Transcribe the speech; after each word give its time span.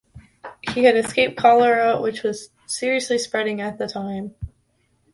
He 0.73 0.85
had 0.85 0.95
escaped 0.97 1.37
cholera 1.39 2.01
which 2.01 2.23
was 2.23 2.49
seriously 2.65 3.19
spreading 3.19 3.61
at 3.61 3.77
the 3.77 3.87
time. 3.87 4.33